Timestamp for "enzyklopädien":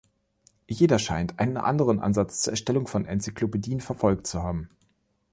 3.05-3.81